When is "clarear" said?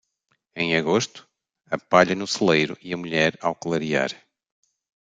3.53-4.11